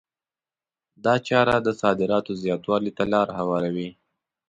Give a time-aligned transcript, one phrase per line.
[1.03, 3.89] دا چاره د صادراتو زیاتوالي ته لار هواروي.